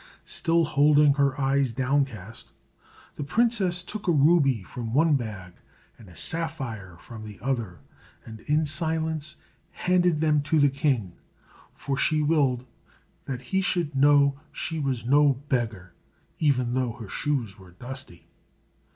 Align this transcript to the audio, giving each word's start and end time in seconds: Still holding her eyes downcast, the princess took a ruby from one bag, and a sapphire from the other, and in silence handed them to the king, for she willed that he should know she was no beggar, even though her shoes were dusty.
Still 0.25 0.65
holding 0.65 1.13
her 1.13 1.39
eyes 1.39 1.73
downcast, 1.73 2.47
the 3.17 3.23
princess 3.23 3.83
took 3.83 4.07
a 4.07 4.11
ruby 4.11 4.63
from 4.63 4.95
one 4.95 5.13
bag, 5.15 5.53
and 5.99 6.09
a 6.09 6.15
sapphire 6.15 6.97
from 6.97 7.23
the 7.23 7.39
other, 7.39 7.81
and 8.25 8.39
in 8.49 8.65
silence 8.65 9.35
handed 9.69 10.17
them 10.17 10.41
to 10.41 10.57
the 10.57 10.69
king, 10.71 11.13
for 11.75 11.97
she 11.97 12.23
willed 12.23 12.65
that 13.25 13.41
he 13.53 13.61
should 13.61 13.93
know 13.93 14.39
she 14.51 14.79
was 14.79 15.05
no 15.05 15.33
beggar, 15.49 15.93
even 16.39 16.73
though 16.73 16.93
her 16.93 17.07
shoes 17.07 17.59
were 17.59 17.73
dusty. 17.73 18.27